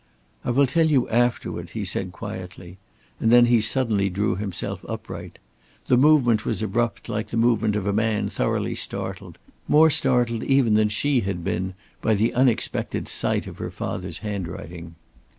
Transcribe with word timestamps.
"I 0.43 0.49
will 0.49 0.65
tell 0.65 0.87
you 0.87 1.07
afterward," 1.09 1.69
he 1.75 1.85
said, 1.85 2.11
quietly, 2.11 2.79
and 3.19 3.31
then 3.31 3.45
he 3.45 3.61
suddenly 3.61 4.09
drew 4.09 4.35
himself 4.35 4.83
upright. 4.89 5.37
The 5.85 5.95
movement 5.95 6.43
was 6.43 6.63
abrupt 6.63 7.07
like 7.07 7.27
the 7.27 7.37
movement 7.37 7.75
of 7.75 7.85
a 7.85 7.93
man 7.93 8.27
thoroughly 8.27 8.73
startled 8.73 9.37
more 9.67 9.91
startled 9.91 10.43
even 10.43 10.73
than 10.73 10.89
she 10.89 11.19
had 11.19 11.43
been 11.43 11.75
by 12.01 12.15
the 12.15 12.33
unexpected 12.33 13.07
sight 13.07 13.45
of 13.45 13.59
her 13.59 13.69
father's 13.69 14.17
handwriting. 14.25 14.95